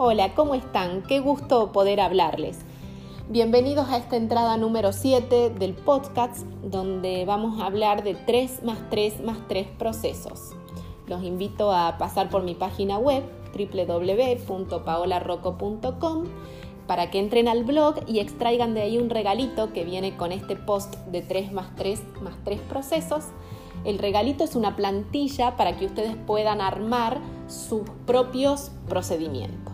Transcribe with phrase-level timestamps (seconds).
[0.00, 1.02] Hola, ¿cómo están?
[1.02, 2.60] Qué gusto poder hablarles.
[3.28, 8.78] Bienvenidos a esta entrada número 7 del podcast donde vamos a hablar de 3 más
[8.90, 10.52] 3 más 3 procesos.
[11.08, 16.24] Los invito a pasar por mi página web www.paolarroco.com
[16.86, 20.54] para que entren al blog y extraigan de ahí un regalito que viene con este
[20.54, 23.24] post de 3 más 3 más 3 procesos.
[23.84, 27.18] El regalito es una plantilla para que ustedes puedan armar
[27.48, 29.67] sus propios procedimientos.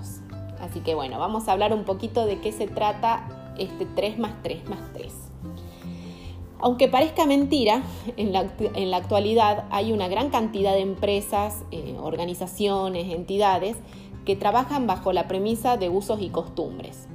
[0.64, 4.42] Así que bueno, vamos a hablar un poquito de qué se trata este 3 más
[4.42, 5.12] 3 más 3.
[6.59, 7.82] Aunque parezca mentira,
[8.16, 13.77] en la, en la actualidad hay una gran cantidad de empresas, eh, organizaciones, entidades
[14.24, 17.08] que trabajan bajo la premisa de usos y costumbres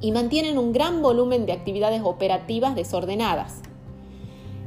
[0.00, 3.62] y mantienen un gran volumen de actividades operativas desordenadas.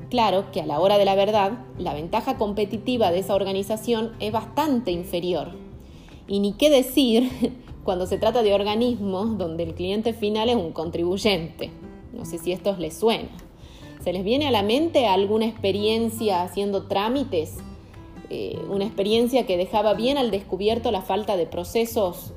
[0.09, 4.31] Claro que a la hora de la verdad, la ventaja competitiva de esa organización es
[4.31, 5.51] bastante inferior.
[6.27, 7.29] Y ni qué decir
[7.83, 11.71] cuando se trata de organismos donde el cliente final es un contribuyente.
[12.13, 13.29] No sé si esto les suena.
[14.03, 17.57] ¿Se les viene a la mente alguna experiencia haciendo trámites?
[18.29, 22.33] Eh, una experiencia que dejaba bien al descubierto la falta de procesos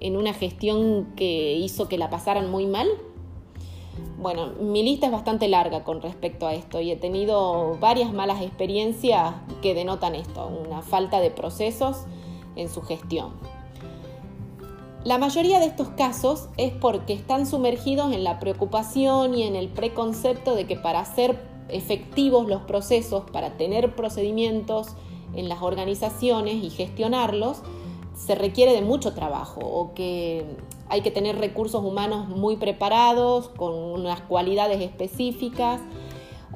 [0.00, 2.88] en una gestión que hizo que la pasaran muy mal?
[4.18, 8.42] Bueno, mi lista es bastante larga con respecto a esto y he tenido varias malas
[8.42, 12.04] experiencias que denotan esto, una falta de procesos
[12.56, 13.32] en su gestión.
[15.04, 19.68] La mayoría de estos casos es porque están sumergidos en la preocupación y en el
[19.68, 21.38] preconcepto de que para hacer
[21.68, 24.88] efectivos los procesos, para tener procedimientos
[25.34, 27.58] en las organizaciones y gestionarlos,
[28.16, 30.46] se requiere de mucho trabajo o que
[30.88, 35.82] hay que tener recursos humanos muy preparados, con unas cualidades específicas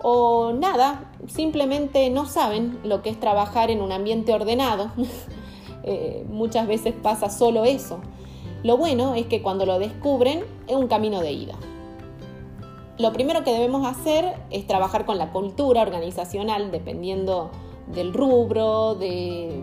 [0.03, 4.91] o nada, simplemente no saben lo que es trabajar en un ambiente ordenado.
[5.85, 8.01] Eh, muchas veces pasa solo eso.
[8.63, 11.55] Lo bueno es que cuando lo descubren es un camino de ida.
[12.99, 17.51] Lo primero que debemos hacer es trabajar con la cultura organizacional, dependiendo
[17.87, 19.63] del rubro, de,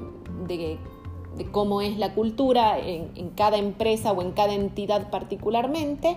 [1.52, 6.16] cómo es la cultura en, cada empresa o en cada entidad particularmente,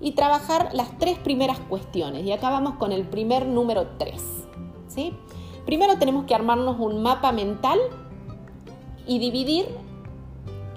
[0.00, 2.24] y trabajar las tres primeras cuestiones.
[2.24, 4.24] Y acabamos con el primer número tres.
[4.88, 5.12] ¿sí?
[5.64, 7.78] Primero tenemos que armarnos un mapa mental
[9.06, 9.66] y dividir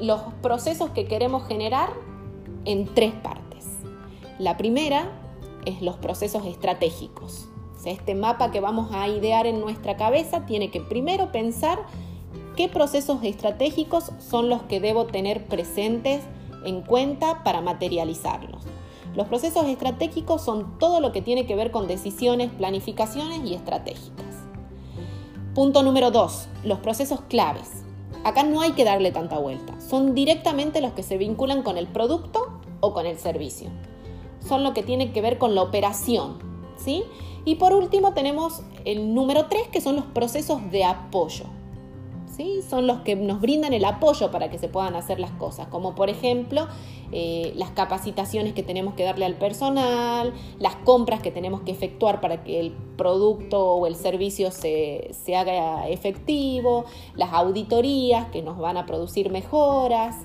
[0.02, 1.90] los procesos que queremos generar
[2.66, 3.68] en tres partes.
[4.40, 5.12] La primera
[5.66, 7.48] es los procesos estratégicos.
[7.86, 11.80] este mapa que vamos a idear en nuestra cabeza tiene que primero pensar
[12.56, 16.22] qué procesos estratégicos son los que debo tener presentes
[16.66, 18.64] en cuenta para materializarlos.
[19.16, 24.26] Los procesos estratégicos son todo lo que tiene que ver con decisiones, planificaciones y estratégicas.
[25.54, 27.84] Punto número dos, los procesos claves.
[28.24, 29.80] Acá no hay que darle tanta vuelta.
[29.82, 33.70] Son directamente los que se vinculan con el producto o con el servicio.
[34.48, 36.38] Son lo que tiene que ver con la operación.
[36.78, 37.04] ¿sí?
[37.46, 41.46] Y por último tenemos el número 3, que son los procesos de apoyo.
[42.68, 45.94] Son los que nos brindan el apoyo para que se puedan hacer las cosas, como
[45.94, 46.68] por ejemplo
[47.12, 52.22] eh, las capacitaciones que tenemos que darle al personal, las compras que tenemos que efectuar
[52.22, 58.78] para que el producto o el servicio se, haga efectivo, las auditorías que nos van
[58.78, 60.16] a producir mejoras.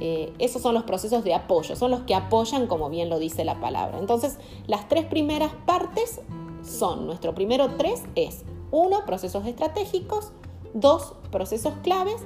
[0.00, 3.44] Eh, esos son los procesos de apoyo, son los que apoyan como bien lo dice
[3.44, 3.98] la palabra.
[3.98, 6.22] Entonces, las tres primeras partes
[6.62, 10.32] son, nuestro primero tres es, uno, procesos estratégicos,
[10.74, 12.16] dos, procesos claves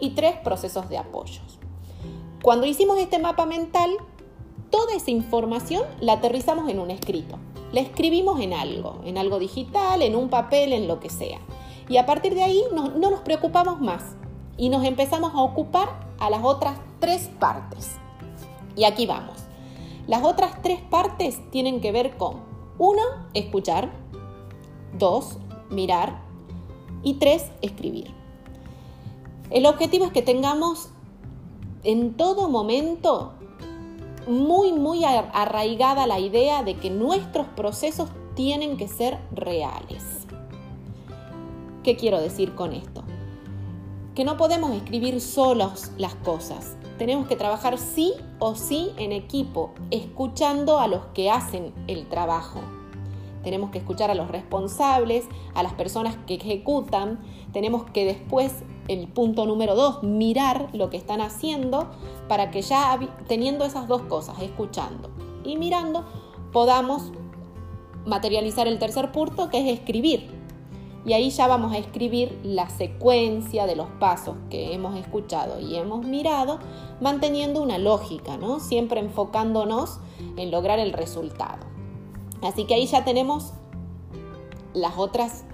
[0.00, 1.58] y tres, procesos de apoyos.
[2.42, 3.90] Cuando hicimos este mapa mental,
[4.70, 7.38] toda esa información la aterrizamos en un escrito.
[7.72, 11.38] La escribimos en algo, en algo digital, en un papel, en lo que sea.
[11.88, 14.16] Y a partir de ahí no, no nos preocupamos más
[14.56, 15.88] y nos empezamos a ocupar
[16.18, 17.96] a las otras tres partes.
[18.76, 19.38] Y aquí vamos.
[20.06, 22.42] Las otras tres partes tienen que ver con,
[22.78, 23.02] uno,
[23.32, 23.90] escuchar,
[24.98, 25.38] dos,
[25.70, 26.23] mirar
[27.04, 28.10] y tres, escribir.
[29.50, 30.88] El objetivo es que tengamos
[31.84, 33.34] en todo momento
[34.26, 40.26] muy, muy arraigada la idea de que nuestros procesos tienen que ser reales.
[41.82, 43.04] ¿Qué quiero decir con esto?
[44.14, 46.76] Que no podemos escribir solos las cosas.
[46.98, 52.60] Tenemos que trabajar sí o sí en equipo, escuchando a los que hacen el trabajo.
[53.44, 57.20] Tenemos que escuchar a los responsables, a las personas que ejecutan.
[57.52, 61.90] Tenemos que después el punto número dos, mirar lo que están haciendo
[62.28, 62.98] para que ya
[63.28, 65.10] teniendo esas dos cosas, escuchando
[65.44, 66.04] y mirando,
[66.52, 67.12] podamos
[68.06, 70.30] materializar el tercer punto que es escribir.
[71.06, 75.76] y ahí ya vamos a escribir la secuencia de los pasos que hemos escuchado y
[75.76, 76.58] hemos mirado,
[77.00, 78.58] manteniendo una lógica, ¿no?
[78.58, 80.00] Siempre enfocándonos
[80.38, 81.73] en lograr el resultado.
[82.44, 83.52] Así que ahí ya tenemos
[84.72, 85.44] las otras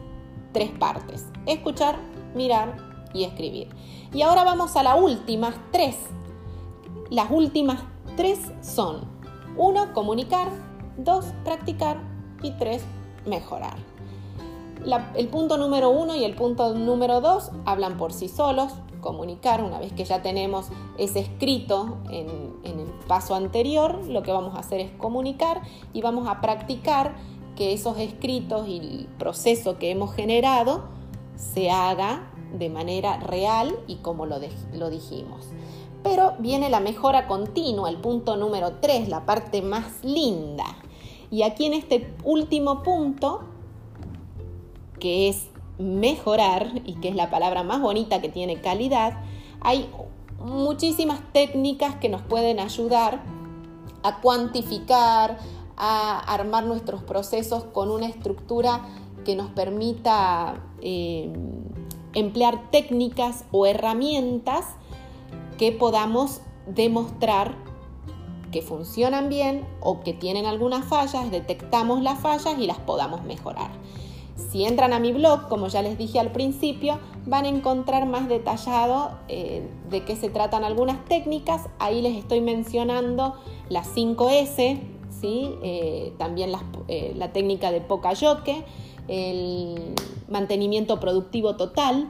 [0.53, 1.27] tres partes.
[1.47, 1.99] Escuchar,
[2.35, 2.77] mirar
[3.15, 3.69] y escribir.
[4.13, 5.97] Y ahora vamos a las últimas tres.
[7.09, 7.81] Las últimas
[8.17, 9.05] tres son,
[9.57, 10.49] uno, comunicar,
[10.97, 11.99] dos, practicar
[12.43, 12.83] y tres,
[13.27, 13.77] mejorar
[15.15, 18.73] el punto número uno y el punto número dos hablan por sí solos.
[19.01, 20.69] Comunicar, una vez que ya tenemos
[20.99, 25.63] ese escrito en, el paso anterior, lo que vamos a hacer es comunicar
[25.93, 27.17] y vamos a practicar
[27.57, 30.85] que esos escritos y el proceso que hemos generado
[31.35, 34.39] se haga de manera real y como lo,
[34.73, 35.49] lo dijimos.
[36.03, 40.65] Pero viene la mejora continua, el punto número 3, la parte más linda.
[41.31, 43.41] Y aquí en este último punto
[45.01, 45.49] que es
[45.81, 49.23] mejorar y que es la palabra más bonita que tiene calidad,
[49.61, 49.89] hay
[50.39, 53.23] muchísimas técnicas que nos pueden ayudar
[54.03, 55.39] a cuantificar,
[55.77, 58.83] a armar nuestros procesos con una estructura
[59.25, 61.33] que nos permita eh,
[62.15, 64.65] emplear técnicas o herramientas
[65.59, 67.55] que podamos demostrar
[68.51, 73.71] que funcionan bien o que tienen algunas fallas, detectamos las fallas y las podamos mejorar.
[74.51, 78.29] Si entran a mi blog, como ya les dije al principio, van a encontrar más
[78.29, 81.69] detallado eh, de qué se tratan algunas técnicas.
[81.79, 83.35] Ahí les estoy mencionando
[83.69, 84.81] las 5S,
[85.21, 85.55] ¿sí?
[85.63, 86.53] Eh, también
[86.89, 88.65] eh, la técnica de Pokayoke,
[89.09, 89.95] el
[90.29, 92.09] mantenimiento productivo total,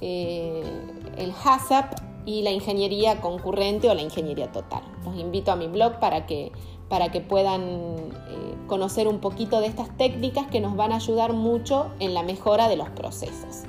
[0.00, 4.82] el HACCP y la ingeniería concurrente o la ingeniería total.
[5.04, 6.52] Los invito a mi blog para que
[6.90, 11.32] para que puedan eh, conocer un poquito de estas técnicas que nos van a ayudar
[11.32, 13.62] mucho en la mejora de los procesos.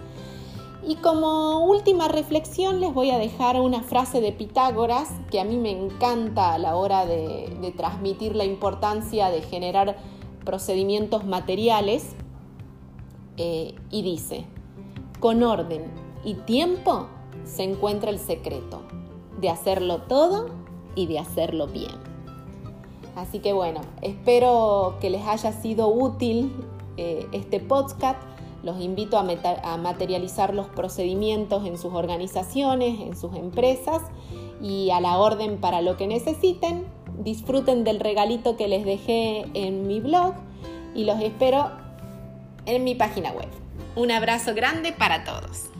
[0.83, 5.55] Y como última reflexión les voy a dejar una frase de Pitágoras que a mí
[5.55, 9.97] me encanta a la hora de, transmitir la importancia de generar
[10.43, 12.15] procedimientos materiales
[13.37, 14.45] eh, y dice,
[15.19, 15.83] con orden
[16.25, 17.07] y tiempo
[17.45, 18.81] se encuentra el secreto
[19.39, 20.49] de hacerlo todo
[20.95, 21.91] y de hacerlo bien.
[23.15, 26.51] Así que bueno, espero que les haya sido útil
[26.97, 28.21] eh, este podcast.
[28.63, 29.25] Los invito a,
[29.63, 34.01] a materializar los procedimientos en sus organizaciones, en sus empresas
[34.61, 36.85] y a la orden para lo que necesiten.
[37.23, 40.33] Disfruten del regalito que les dejé en mi blog
[40.95, 41.71] y los espero
[42.65, 43.49] en mi página web.
[43.95, 45.70] Un abrazo grande para todos.